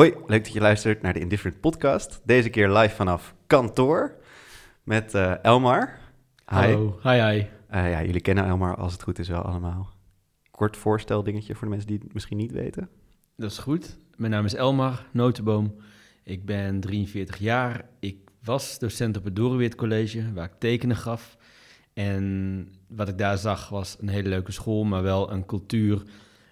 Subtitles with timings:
[0.00, 2.20] Hoi, leuk dat je luistert naar de Indifferent podcast.
[2.24, 4.14] Deze keer live vanaf kantoor
[4.82, 5.98] met eh, Elmar.
[6.48, 6.56] Hi.
[6.56, 7.46] Hallo, hi hi.
[7.68, 9.92] Eh, ja, jullie kennen Elmar als het goed is wel allemaal.
[10.50, 12.88] Kort voorsteldingetje voor de mensen die het misschien niet weten.
[13.36, 13.96] Dat is goed.
[14.16, 15.74] Mijn naam is Elmar Notenboom.
[16.24, 17.84] Ik ben 43 jaar.
[17.98, 21.36] Ik was docent op het Dorenweert College, waar ik tekenen gaf.
[21.92, 26.02] En wat ik daar zag was een hele leuke school, maar wel een cultuur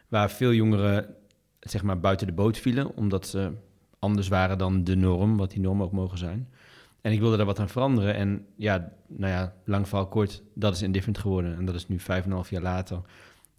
[0.09, 1.17] waar veel jongeren
[1.71, 3.53] zeg maar buiten de boot vielen, omdat ze
[3.99, 6.49] anders waren dan de norm, wat die norm ook mogen zijn.
[7.01, 8.15] En ik wilde daar wat aan veranderen.
[8.15, 11.57] En ja, nou ja, lang verhaal kort, dat is Indifferent geworden.
[11.57, 13.01] En dat is nu vijf en een half jaar later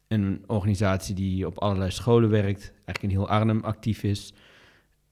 [0.09, 4.33] een organisatie die op allerlei scholen werkt, eigenlijk in heel Arnhem actief is.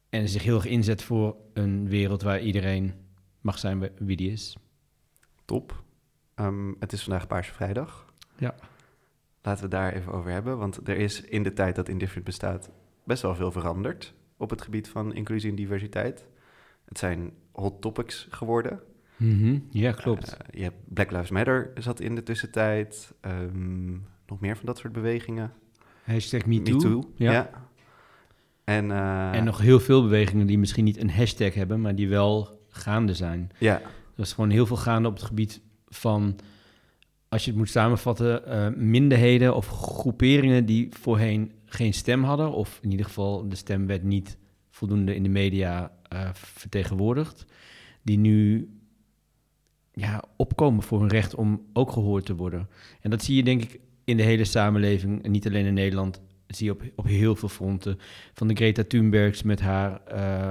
[0.10, 2.94] En zich heel erg inzet voor een wereld waar iedereen
[3.42, 4.58] mag zijn wie die is.
[5.46, 5.84] Top.
[6.36, 8.06] Ehm, het is vandaag Paarse Vrijdag.
[8.38, 8.56] Ja.
[9.42, 12.70] Laten we daar even over hebben, want er is in de tijd dat Indifferent bestaat
[13.08, 16.26] best wel veel veranderd op het gebied van inclusie en diversiteit.
[16.86, 18.80] Het zijn hot topics geworden.
[19.18, 20.34] Mhm, Ja, klopt.
[20.38, 23.14] Eh, je hebt Black Lives Matter zat in de tussentijd.
[23.22, 23.92] Ehm,
[24.28, 25.52] nog meer van dat soort bewegingen.
[26.04, 27.12] Hashtag MeToo.
[27.16, 27.32] Ja.
[27.32, 27.50] Ja.
[28.64, 32.10] En, eh, En nog heel veel bewegingen die misschien niet een hashtag hebben, maar die
[32.10, 33.52] wel gaande zijn.
[33.60, 33.82] Ja,
[34.16, 36.36] Er is gewoon heel veel gaande op het gebied van,
[37.30, 42.80] als je het moet samenvatten, eh, minderheden of groeperingen die voorheen geen stem hadden, of
[42.82, 44.38] in ieder geval de stem werd niet
[44.70, 47.46] voldoende in de media eh, vertegenwoordigd,
[48.02, 48.70] die nu
[49.94, 52.70] ja, opkomen voor hun recht om ook gehoord te worden.
[53.02, 56.22] En dat zie je denk ik in de hele samenleving, en niet alleen in Nederland,
[56.48, 58.00] zie je op, op heel veel fronten.
[58.34, 60.50] Van de Greta Thunbergs met haar eh,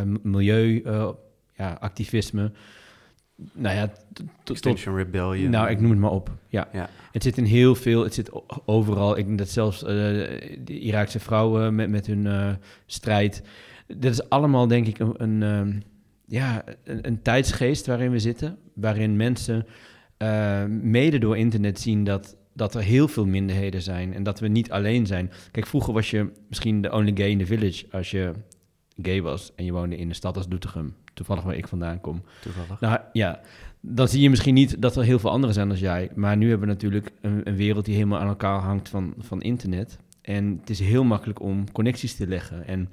[0.00, 1.08] eh, eh,
[1.54, 2.52] ja, activisme.
[3.52, 3.92] Nou ja,
[4.42, 5.50] tot, Extinction Rebellion.
[5.50, 6.30] nou, ik noem het maar op.
[6.48, 6.68] Ja.
[6.72, 6.90] Ja.
[7.12, 8.30] Het zit in heel veel, het zit
[8.64, 9.18] overal.
[9.18, 9.88] Ik denk dat zelfs eh,
[10.64, 12.50] de Iraakse vrouwen met, met hun eh,
[12.86, 13.42] strijd.
[13.86, 15.80] Dat is allemaal, denk ik, een, een, ehm,
[16.26, 18.58] ja, een, een tijdsgeest waarin we zitten.
[18.74, 19.66] Waarin mensen
[20.16, 24.14] eh, mede door internet zien dat, dat er heel veel minderheden zijn.
[24.14, 25.30] En dat we niet alleen zijn.
[25.50, 28.32] Kijk, vroeger was je misschien de only gay in the village als je
[29.02, 29.52] gay was.
[29.54, 30.94] En je woonde in een stad als Doetinchem.
[31.14, 32.22] Toevallig waar ik vandaan kom.
[32.40, 32.80] Toevallig.
[32.80, 33.40] Nou ja,
[33.80, 36.10] dan zie je misschien niet dat er heel veel anderen zijn als jij.
[36.14, 39.40] Maar nu hebben we natuurlijk een, een wereld die helemaal aan elkaar hangt van, van
[39.42, 39.98] internet.
[40.22, 42.66] En het is heel makkelijk om connecties te leggen.
[42.66, 42.88] En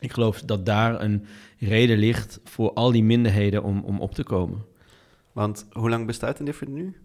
[0.00, 1.24] ik geloof dat daar een
[1.58, 4.64] reden ligt voor al die minderheden om, om op te komen.
[5.32, 6.96] Want hoe lang bestaat Indifferent nu?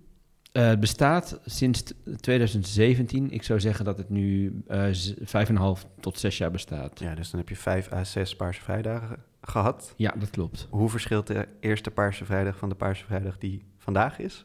[0.52, 3.32] Eh, het bestaat sinds t- 2017.
[3.32, 4.86] Ik zou zeggen dat het nu eh,
[5.22, 7.00] vijf en een half tot zes jaar bestaat.
[7.00, 9.94] Ja, dus dan heb je vijf à zes Paarse Vrijdagen gehad.
[9.96, 10.68] Ja, dat klopt.
[10.70, 14.44] Hoe verschilt de eerste Paarse Vrijdag van de Paarse Vrijdag die vandaag is?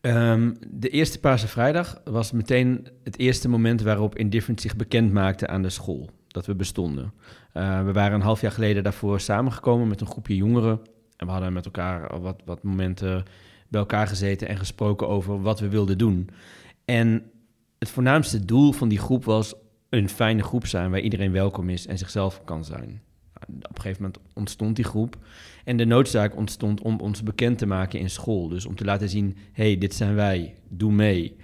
[0.00, 5.46] Ehm, de eerste Paarse Vrijdag was meteen het eerste moment waarop Indifferent zich bekend maakte
[5.46, 6.08] aan de school.
[6.28, 7.12] Dat we bestonden.
[7.52, 10.80] Eh, we waren een half jaar geleden daarvoor samengekomen met een groepje jongeren.
[11.16, 13.24] En we hadden met elkaar wat, wat momenten
[13.74, 16.28] bij elkaar gezeten en gesproken over wat we wilden doen.
[16.84, 17.22] En
[17.78, 19.54] het voornaamste doel van die groep was
[19.88, 23.02] een fijne groep zijn waar iedereen welkom is en zichzelf kan zijn.
[23.34, 25.16] Nou, Op een gegeven moment ontstond die groep.
[25.64, 28.48] En de noodzaak ontstond om ons bekend te maken in school.
[28.48, 31.36] Dus om te laten zien, hey, dit zijn wij, doe mee.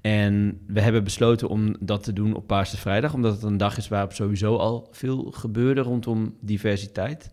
[0.00, 3.76] En we hebben besloten om dat te doen op Paarse Vrijdag, omdat het een dag
[3.76, 7.30] is waarop sowieso al veel gebeurde rondom diversiteit.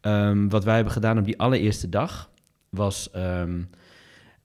[0.00, 2.30] Ehm, wat wij hebben gedaan op die allereerste dag
[2.70, 3.60] was ehm,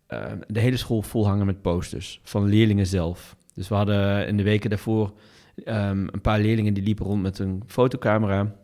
[0.08, 3.36] ehm, de hele school volhangen met posters van leerlingen zelf.
[3.54, 5.14] Dus we hadden in de weken daarvoor
[5.66, 8.56] ehm, een paar leerlingen die liepen rond met een fotocamera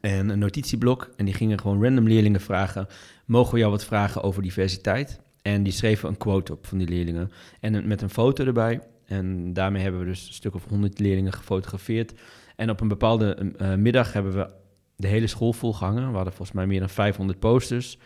[0.00, 1.10] en een notitieblok.
[1.16, 2.86] En die gingen gewoon random leerlingen vragen:
[3.24, 5.20] mogen we jou wat vragen over diversiteit?
[5.42, 7.30] En die schreven een quote op van die leerlingen.
[7.60, 8.80] En met een foto erbij.
[9.06, 12.12] En daarmee hebben we dus een stuk of honderd leerlingen gefotografeerd.
[12.56, 14.48] En op een bepaalde eh, middag hebben we
[14.96, 16.08] de hele school volgehangen.
[16.08, 17.98] We hadden volgens mij meer dan 500 posters.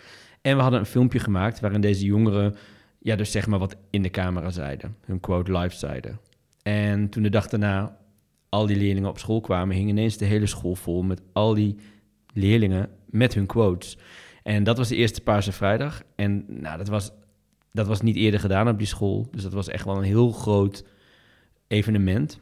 [0.49, 2.57] En we hadden een filmpje gemaakt waarin deze jongeren,
[2.99, 4.97] ja, dus zeg maar wat in de camera zeiden.
[5.05, 6.21] Hun quote live zeiden.
[6.63, 7.97] En toen de dag daarna
[8.49, 11.77] al die leerlingen op school kwamen, hing ineens de hele school vol met al die
[12.33, 13.99] leerlingen met hun quotes.
[14.43, 16.03] En dat was de eerste Paarse Vrijdag.
[16.17, 17.11] En nou, dat was,
[17.73, 19.29] dat was niet eerder gedaan op die school.
[19.31, 20.85] Dus dat was echt wel een heel groot
[21.67, 22.41] evenement.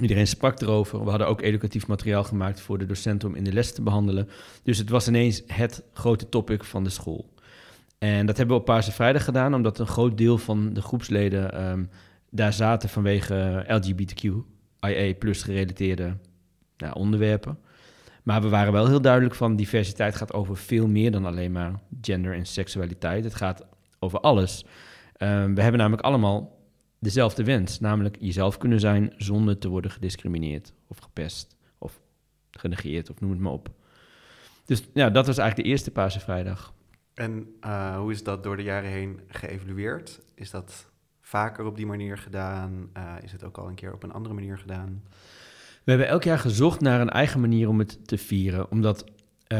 [0.00, 1.04] Iedereen sprak erover.
[1.04, 4.28] We hadden ook educatief materiaal gemaakt voor de docenten om in de les te behandelen.
[4.62, 7.34] Dus het was ineens het grote topic van de school.
[7.98, 11.52] En dat hebben we op Paarse Vrijdag gedaan, omdat een groot deel van de groepsleden
[11.52, 11.84] ehm,
[12.30, 16.16] daar zaten vanwege LGBTQIA plus gerelateerde
[16.92, 17.58] onderwerpen.
[18.22, 21.72] Maar we waren wel heel duidelijk van diversiteit gaat over veel meer dan alleen maar
[22.00, 23.24] gender en seksualiteit.
[23.24, 23.66] Het gaat
[23.98, 24.64] over alles.
[25.16, 26.55] Ehm, we hebben namelijk allemaal
[26.98, 32.00] dezelfde wens, namelijk jezelf kunnen zijn zonder te worden gediscrimineerd of gepest of
[32.50, 33.70] genegeerd of noem het maar op.
[34.64, 36.74] Dus ja, dat was eigenlijk de eerste Paarse Vrijdag.
[37.14, 40.20] En uh, hoe is dat door de jaren heen geëvalueerd?
[40.34, 40.90] Is dat
[41.20, 42.90] vaker op die manier gedaan?
[42.96, 45.02] Uh, is het ook al een keer op een andere manier gedaan?
[45.84, 48.70] We hebben elk jaar gezocht naar een eigen manier om het te vieren.
[48.70, 49.04] Omdat
[49.48, 49.58] uh,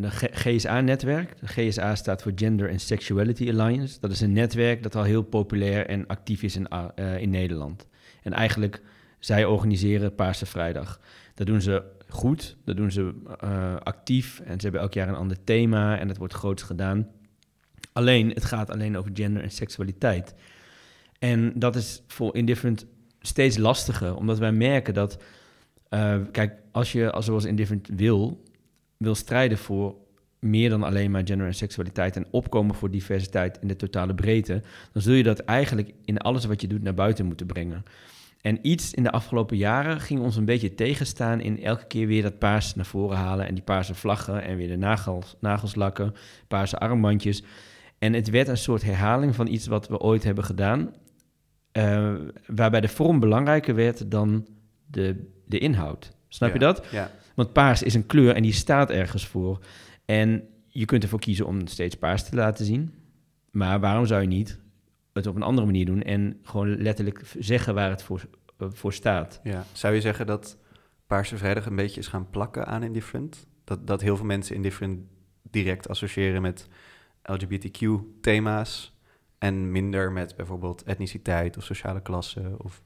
[0.00, 4.00] de GSA-netwerk, GSA staat voor Gender and Sexuality Alliance.
[4.00, 7.86] Dat is een netwerk dat al heel populair en actief is in, uh, in Nederland.
[8.22, 8.82] En eigenlijk,
[9.18, 11.00] zij organiseren Paarse Vrijdag.
[11.34, 13.14] Dat doen ze goed, dat doen ze
[13.44, 17.08] uh, actief en ze hebben elk jaar een ander thema en het wordt groots gedaan.
[17.92, 20.34] Alleen, het gaat alleen over gender en seksualiteit.
[21.18, 22.86] En dat is voor Indifferent
[23.20, 25.22] steeds lastiger, omdat wij merken dat,
[26.32, 28.42] kijk, als je als zoals Indifferent wil,
[29.00, 29.94] wil strijden voor
[30.38, 34.62] meer dan alleen maar gender en seksualiteit en opkomen voor diversiteit in de totale breedte,
[34.92, 37.84] dan zul je dat eigenlijk in alles wat je doet naar buiten moeten brengen.
[38.40, 42.22] En iets in de afgelopen jaren ging ons een beetje tegenstaan in elke keer weer
[42.22, 46.14] dat paars naar voren halen en die paarse vlaggen en weer de nagels, nagels lakken,
[46.48, 47.42] paarse armbandjes.
[47.98, 50.94] En het werd een soort herhaling van iets wat we ooit hebben gedaan,
[51.72, 52.14] uh,
[52.46, 54.46] waarbij de vorm belangrijker werd dan
[54.86, 56.12] de, de inhoud.
[56.28, 56.86] Snap ja, je dat?
[56.90, 57.10] Ja.
[57.40, 59.58] Want paars is een kleur en die staat ergens voor.
[60.04, 62.94] En je kunt ervoor kiezen om steeds paars te laten zien.
[63.50, 64.60] Maar waarom zou je niet
[65.12, 68.28] het op een andere manier doen en gewoon letterlijk zeggen waar het voor,
[68.58, 69.40] uh, voor staat?
[69.42, 69.64] Ja.
[69.72, 70.58] Zou je zeggen dat
[71.06, 73.46] Paarse Vrijdag een beetje is gaan plakken aan Indifferent?
[73.64, 75.00] Dat, dat heel veel mensen Indifferent
[75.42, 76.68] direct associëren met
[77.22, 78.98] LGBTQ-thema's
[79.38, 82.82] en minder met bijvoorbeeld etniciteit of sociale klasse of...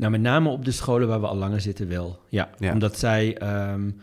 [0.00, 2.18] Nou, met name op de scholen waar we al langer zitten wel.
[2.28, 2.72] Ja, Ja.
[2.72, 3.42] omdat zij...
[3.72, 4.00] um,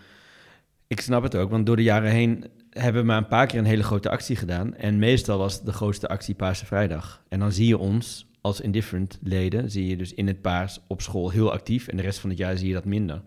[0.87, 3.59] ik snap het ook, want door de jaren heen hebben we maar een paar keer
[3.59, 4.75] een hele grote actie gedaan.
[4.75, 7.23] En meestal was de grootste actie Paarse Vrijdag.
[7.29, 11.01] En dan zie je ons als indifferent leden, zie je dus in het paars op
[11.01, 11.87] school heel actief.
[11.87, 13.21] En de rest van het jaar zie je dat minder.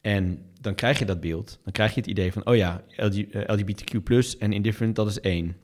[0.00, 1.58] En dan krijg je dat beeld.
[1.64, 5.20] Dan krijg je het idee van, oh ja, LG, LGBTQ plus en indifferent, dat is
[5.20, 5.56] één.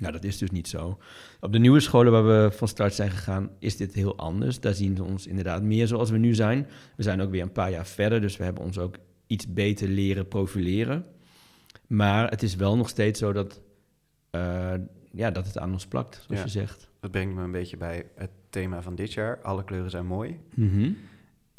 [0.00, 0.98] Nou, dat is dus niet zo.
[1.40, 4.60] Op de nieuwe scholen waar we van start zijn gegaan, is dit heel anders.
[4.60, 6.66] Daar zien ze ons inderdaad meer zoals we nu zijn.
[6.96, 8.96] We zijn ook weer een paar jaar verder, dus we hebben ons ook
[9.26, 11.04] iets beter leren profileren.
[11.86, 13.60] Maar het is wel nog steeds zo dat,
[14.30, 14.72] uh,
[15.12, 16.44] ja, dat het aan ons plakt, zoals Ja.
[16.46, 16.88] je zegt.
[17.00, 19.38] Dat brengt me een beetje bij het thema van dit jaar.
[19.42, 20.38] Alle kleuren zijn mooi.
[20.54, 20.96] Mm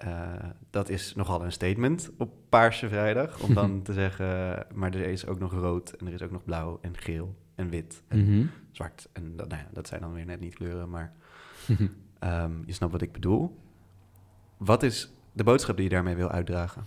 [0.04, 0.34] Uh,
[0.70, 3.40] dat is nogal een statement op Paarse Vrijdag.
[3.40, 6.44] Om dan te zeggen, maar er is ook nog rood en er is ook nog
[6.44, 8.50] blauw en geel en wit en Mm -hmm.
[8.72, 9.08] zwart.
[9.14, 11.14] En dat, nou ja, dat zijn dan weer net niet kleuren, maar
[12.20, 13.60] um, je snapt wat ik bedoel.
[14.58, 16.84] Wat is de boodschap die je daarmee wil uitdragen?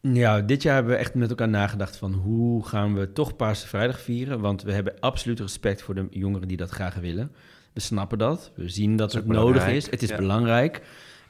[0.00, 3.68] Ja, dit jaar hebben we echt met elkaar nagedacht van hoe gaan we toch Paarse
[3.68, 4.40] Vrijdag vieren.
[4.40, 7.32] Want we hebben absoluut respect voor de jongeren die dat graag willen.
[7.72, 8.52] We snappen dat.
[8.54, 9.90] We zien dat, Dat het nodig belangrijk, is.
[9.90, 10.16] Het is ja.
[10.16, 10.82] belangrijk.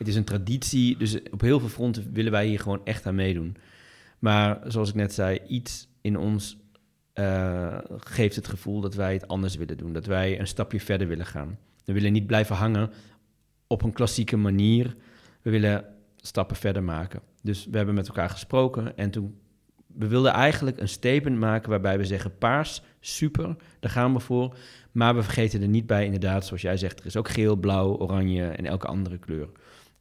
[0.05, 0.97] Het is een traditie.
[0.97, 3.56] Dus op heel veel fronten willen wij hier gewoon echt aan meedoen.
[4.19, 6.59] Maar zoals ik net zei, iets in ons
[7.15, 9.93] uh, geeft het gevoel dat wij het anders willen doen.
[9.93, 11.59] Dat wij een stapje verder willen gaan.
[11.85, 12.91] We willen niet blijven hangen
[13.67, 14.97] op een klassieke manier.
[15.43, 15.85] We willen
[16.17, 17.21] stappen verder maken.
[17.43, 19.39] Dus we hebben met elkaar gesproken en toen
[19.87, 24.56] we wilden eigenlijk een statement maken waarbij we zeggen paars, super, daar gaan we voor.
[24.93, 27.97] Maar we vergeten er niet bij, inderdaad, zoals jij zegt, er is ook geel, blauw,
[27.97, 29.49] oranje en elke andere kleur.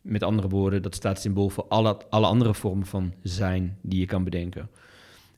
[0.03, 4.05] Met andere woorden, dat staat symbool voor alle, alle andere vormen van zijn die je
[4.05, 4.69] kan bedenken.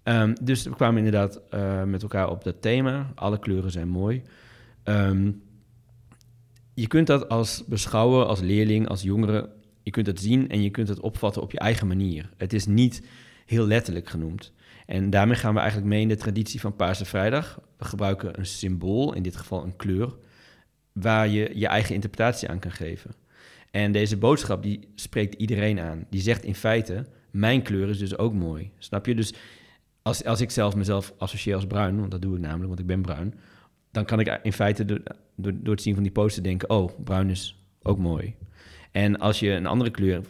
[0.03, 3.11] Um, dus we kwamen inderdaad uh, met elkaar op dat thema.
[3.15, 4.21] Alle kleuren zijn mooi.
[4.83, 5.41] Um,
[6.73, 9.49] je kunt dat als beschouwer, als leerling, als jongere,
[9.83, 12.29] je kunt het zien en je kunt het opvatten op je eigen manier.
[12.37, 13.07] Het is niet
[13.45, 14.53] heel letterlijk genoemd.
[14.85, 17.59] En daarmee gaan we eigenlijk mee in de traditie van Paarse Vrijdag.
[17.77, 20.15] We gebruiken een symbool, in dit geval een kleur,
[20.91, 23.11] waar je je eigen interpretatie aan kan geven.
[23.75, 26.05] En deze boodschap die spreekt iedereen aan.
[26.09, 28.71] Die zegt in feite, mijn kleur is dus ook mooi.
[28.77, 29.15] Snap je?
[29.15, 29.33] Dus
[30.01, 32.85] als, als ik zelf mezelf associeer als bruin, want dat doe ik namelijk, want ik
[32.85, 33.33] ben bruin,
[33.91, 35.01] dan kan ik in feite door,
[35.35, 38.35] door, door het zien van die poster denken, oh, bruin is ook mooi.
[38.91, 40.21] En als je een andere kleur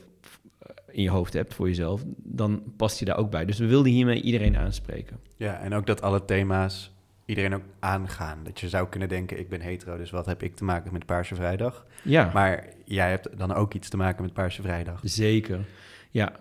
[0.92, 3.46] in je hoofd hebt voor jezelf, dan past je daar ook bij.
[3.46, 5.20] Dus we wilden hiermee iedereen aanspreken.
[5.38, 6.92] Ja, en ook dat alle thema's
[7.26, 8.44] iedereen ook aangaan.
[8.44, 11.06] Dat je zou kunnen denken, ik ben hetero, dus wat heb ik te maken met
[11.06, 11.86] Paarse Vrijdag?
[12.04, 12.32] Ja.
[12.34, 15.00] Maar jij hebt dan ook iets te maken met Paarse Vrijdag.
[15.04, 15.66] Zeker,
[16.12, 16.34] ja.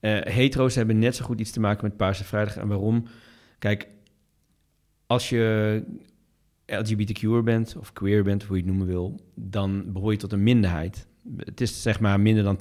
[0.00, 2.56] Uh, hetero's hebben net zo goed iets te maken met Paarse Vrijdag.
[2.56, 3.06] En waarom?
[3.58, 3.88] Kijk,
[5.06, 5.84] als je
[6.66, 10.42] LGBTQ'er bent, of queer bent, hoe je het noemen wil, dan behoor je tot een
[10.42, 11.06] minderheid.
[11.36, 12.58] Het is zeg maar minder dan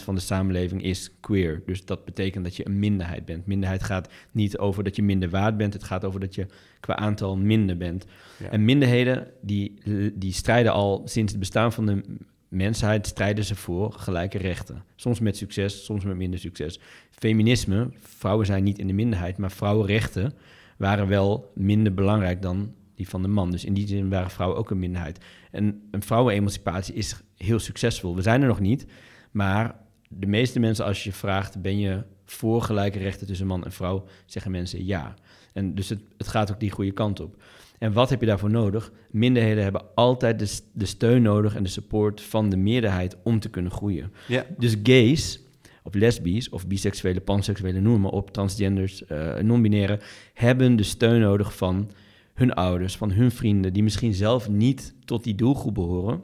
[0.00, 1.62] 10% van de samenleving is queer.
[1.66, 3.46] Dus dat betekent dat je een minderheid bent.
[3.46, 5.72] Minderheid gaat niet over dat je minder waard bent.
[5.72, 6.46] Het gaat over dat je
[6.80, 8.06] qua aantal minder bent.
[8.38, 8.50] Ja.
[8.50, 9.74] En minderheden die,
[10.14, 12.02] die strijden al sinds het bestaan van de
[12.48, 14.84] mensheid strijden ze voor gelijke rechten.
[14.96, 16.80] Soms met succes, soms met minder succes.
[17.10, 20.32] Feminisme, vrouwen zijn niet in de minderheid, maar vrouwenrechten
[20.76, 23.50] waren wel minder belangrijk dan die van de man.
[23.50, 25.18] Dus in die zin waren vrouwen ook een minderheid.
[25.50, 28.14] En een vrouwenemancipatie is heel succesvol.
[28.14, 28.86] We zijn er nog niet,
[29.30, 29.76] maar
[30.08, 34.04] de meeste mensen, als je vraagt, ben je voor gelijke rechten tussen man en vrouw,
[34.26, 35.14] zeggen mensen ja.
[35.52, 37.42] En dus het, het gaat ook die goede kant op.
[37.78, 38.92] En wat heb je daarvoor nodig?
[39.10, 43.50] Minderheden hebben altijd de, de steun nodig en de support van de meerderheid om te
[43.50, 44.12] kunnen groeien.
[44.28, 44.46] Ja.
[44.58, 45.40] Dus gays
[45.82, 50.00] of lesbisch of biseksuele, panseksuele, noem maar op, transgenders, uh, non-binaire,
[50.34, 51.90] hebben de steun nodig van
[52.40, 56.22] hun ouders, van hun vrienden, die misschien zelf niet tot die doelgroep behoren,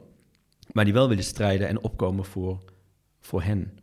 [0.71, 2.63] maar die wel willen strijden en opkomen voor,
[3.19, 3.79] voor hen.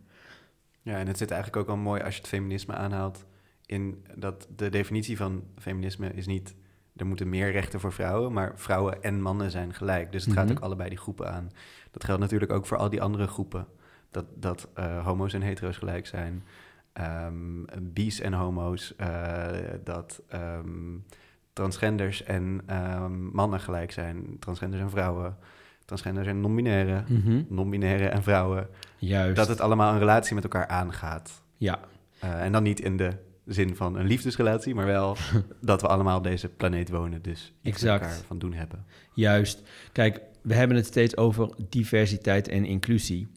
[0.83, 3.25] Ja, en het zit eigenlijk ook al mooi als je het feminisme aanhaalt,
[3.67, 6.55] in dat de definitie van feminisme is niet
[6.97, 10.12] er moeten meer rechten voor vrouwen, maar vrouwen en mannen zijn gelijk.
[10.12, 10.57] Dus het gaat Mhm.
[10.57, 11.50] ook allebei die groepen aan.
[11.91, 13.67] Dat geldt natuurlijk ook voor al die andere groepen.
[14.11, 16.45] Dat, dat eh, homo's en hetero's gelijk zijn,
[16.93, 19.49] ehm bi's en homo's, eh,
[19.85, 20.97] dat ehm,
[21.54, 25.37] transgenders en ehm, mannen gelijk zijn, transgenders en vrouwen,
[25.84, 27.42] transgenders en non-binaire, Mhm.
[27.49, 28.68] non-binaire en vrouwen.
[28.99, 29.37] Juist.
[29.37, 31.42] Dat het allemaal een relatie met elkaar aangaat.
[31.56, 31.78] Ja,
[32.18, 33.11] Eh, en dan niet in de
[33.46, 35.16] zin van een liefdesrelatie, maar wel
[35.61, 38.02] dat we allemaal op deze planeet wonen, dus iets met Exact.
[38.02, 38.84] elkaar van doen hebben.
[39.14, 39.62] Juist.
[39.92, 43.28] Kijk, we hebben het steeds over diversiteit en inclusie.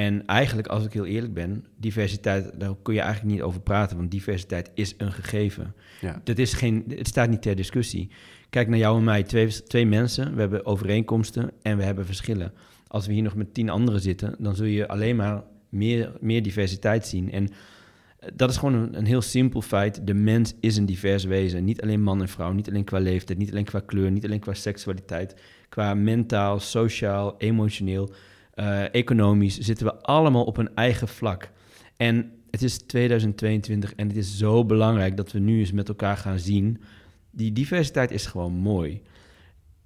[0.00, 3.96] En eigenlijk, als ik heel eerlijk ben, diversiteit, daar kun je eigenlijk niet over praten,
[3.96, 5.74] want diversiteit is een gegeven.
[6.00, 6.20] Ja.
[6.24, 8.10] Dat is geen, het staat niet ter discussie.
[8.50, 12.52] Kijk naar jou en mij, twee, twee mensen, we hebben overeenkomsten en we hebben verschillen.
[12.86, 16.42] Als we hier nog met tien anderen zitten, dan zul je alleen maar meer, meer
[16.42, 17.32] diversiteit zien.
[17.32, 17.48] En
[18.18, 20.06] eh, dat is gewoon een, een heel simpel feit.
[20.06, 21.64] De mens is een divers wezen.
[21.64, 24.40] Niet alleen man en vrouw, niet alleen qua leeftijd, niet alleen qua kleur, niet alleen
[24.40, 25.34] qua seksualiteit.
[25.68, 28.10] Qua mentaal, sociaal, emotioneel,
[28.60, 31.50] eh, economisch zitten we allemaal op een eigen vlak.
[31.96, 36.16] En het is 2022 en het is zo belangrijk dat we nu eens met elkaar
[36.16, 36.80] gaan zien.
[37.30, 39.02] Die diversiteit is gewoon mooi.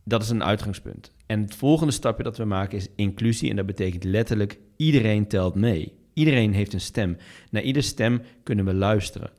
[0.05, 1.13] Dat is een uitgangspunt.
[1.27, 3.51] En het volgende stapje dat we maken is inclusie.
[3.51, 5.93] En dat betekent letterlijk iedereen telt mee.
[6.13, 7.17] Iedereen heeft een stem.
[7.51, 9.31] Naar iedere stem kunnen we luisteren.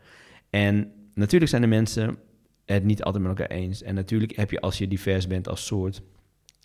[0.49, 2.17] En natuurlijk zijn de mensen
[2.65, 3.81] het niet altijd met elkaar eens.
[3.81, 6.01] En natuurlijk heb je, als je divers bent als soort,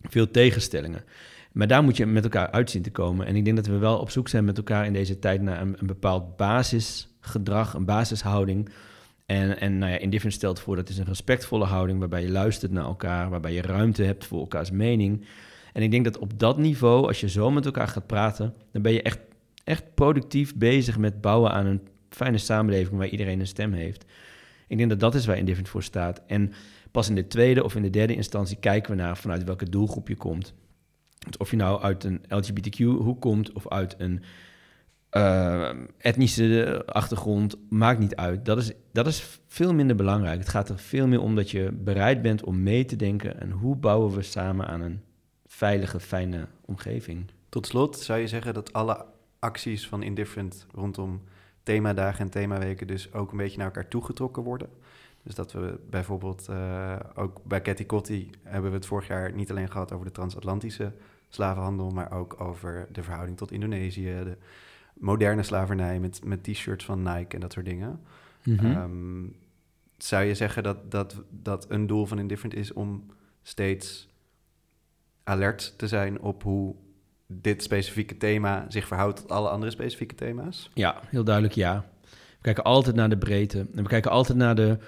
[0.03, 1.05] veel tegenstellingen.
[1.53, 3.27] Maar daar moet je met elkaar uit zien te komen.
[3.27, 5.61] En ik denk dat we wel op zoek zijn met elkaar in deze tijd naar
[5.61, 8.69] een, een bepaald basisgedrag, een basishouding.
[9.27, 12.73] En, en nou ja, Indifferent stelt voor dat is een respectvolle houding waarbij je luistert
[12.73, 15.27] naar elkaar, waarbij je ruimte hebt voor elkaars mening.
[15.73, 18.83] En ik denk dat op dat niveau, als je zo met elkaar gaat praten, dan
[18.83, 19.19] ben je echt,
[19.65, 24.05] echt productief bezig met bouwen aan een fijne samenleving waar iedereen een stem heeft.
[24.67, 26.23] Ik denk dat dat is waar Indifferent voor staat.
[26.27, 26.53] En
[26.91, 30.09] pas in de tweede of in de derde instantie kijken we naar vanuit welke doelgroep
[30.09, 30.55] je komt.
[31.39, 34.23] Of je nou uit een LGBTQ-hoek komt of uit een
[35.11, 38.45] eh, etnische achtergrond, maakt niet uit.
[38.45, 40.39] Dat is, dat is veel minder belangrijk.
[40.39, 43.51] Het gaat er veel meer om dat je bereid bent om mee te denken en
[43.51, 45.01] hoe bouwen we samen aan een
[45.47, 47.31] veilige, fijne omgeving.
[47.49, 49.05] Tot slot zou je zeggen dat alle
[49.39, 51.23] acties van Indifferent rondom
[51.63, 54.69] themadagen en themaweken dus ook een beetje naar elkaar toegetrokken worden.
[55.23, 59.51] Dus dat we bijvoorbeeld eh, ook bij Catty Kotti hebben we het vorig jaar niet
[59.51, 60.93] alleen gehad over de transatlantische
[61.29, 64.37] slavenhandel, maar ook over de verhouding tot Indonesië, de
[64.95, 68.01] moderne slavernij met, met t-shirts van Nike en dat soort dingen.
[68.43, 68.67] Mhm.
[68.67, 69.27] Ehm,
[69.99, 73.07] zou je zeggen dat, dat, dat een doel van Indifferent is om
[73.43, 74.09] steeds
[75.25, 76.75] alert te zijn op hoe
[77.27, 80.71] dit specifieke thema zich verhoudt tot alle andere specifieke thema's?
[80.75, 81.85] Ja, heel duidelijk ja.
[82.01, 83.59] We kijken altijd naar de breedte.
[83.75, 84.79] En we kijken altijd naar de,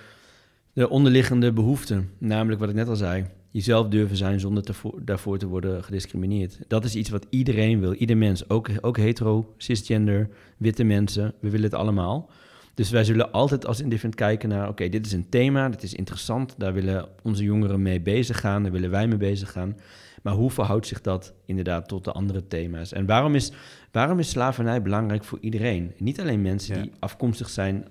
[0.73, 2.11] de onderliggende behoeften.
[2.19, 3.25] Namelijk wat ik net al zei.
[3.51, 6.59] Jezelf durven zijn zonder te, daarvoor te worden gediscrimineerd.
[6.69, 7.93] Dat is iets wat iedereen wil.
[7.95, 8.49] Ieder mens.
[8.49, 11.35] Ook, ook hetero, cisgender, witte mensen.
[11.41, 12.31] We willen het allemaal.
[12.75, 14.69] Dus wij zullen altijd als indifferent kijken naar...
[14.69, 16.55] oké, dit is een thema, dit is interessant.
[16.59, 18.63] Daar willen onze jongeren mee bezig gaan.
[18.63, 19.77] Daar willen wij mee bezig gaan.
[20.23, 22.93] Maar hoe verhoudt zich dat inderdaad tot de andere thema's?
[22.93, 23.53] En waarom is,
[23.91, 25.93] waarom is slavernij belangrijk voor iedereen?
[25.99, 26.83] Niet alleen mensen Ja.
[26.83, 27.87] die afkomstig zijn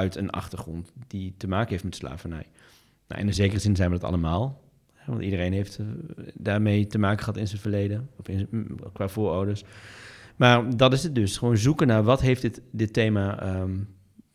[0.00, 2.46] uit een achtergrond die te maken heeft met slavernij.
[3.08, 4.60] Nou, in een zekere zin zijn we dat allemaal.
[5.06, 5.86] Want iedereen heeft eh,
[6.34, 9.64] daarmee te maken gehad in zijn verleden, of in, zijn- mm, qua voorouders.
[10.36, 11.38] Maar dat is het dus.
[11.38, 13.76] Gewoon zoeken naar wat heeft dit, dit thema ehm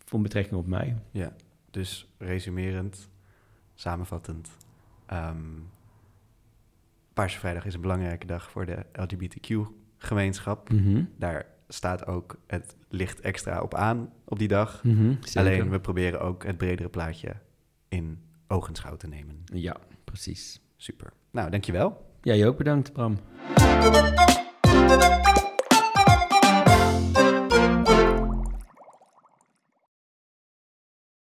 [0.05, 0.95] voor betrekking op mij.
[1.12, 1.34] Ja,
[1.72, 3.10] dus resumerend,
[3.74, 4.50] samenvattend.
[5.05, 5.38] ehm
[7.13, 10.69] Paarse Vrijdag is een belangrijke dag voor de LGBTQ-gemeenschap.
[10.72, 11.03] Mhm.
[11.17, 14.84] Daar staat ook het licht extra op aan op die dag.
[14.84, 15.13] Mhm.
[15.34, 17.36] Alleen we proberen ook het bredere plaatje
[17.89, 19.43] in ogenschouw te nemen.
[19.45, 20.62] Ja, precies.
[20.77, 21.13] Super.
[21.31, 22.05] Nou, dankjewel.
[22.22, 23.19] Jij ook bedankt, Bram.